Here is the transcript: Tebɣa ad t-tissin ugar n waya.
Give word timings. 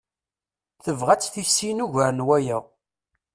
Tebɣa 0.83 1.11
ad 1.13 1.19
t-tissin 1.21 1.83
ugar 1.85 2.11
n 2.13 2.25
waya. 2.27 2.57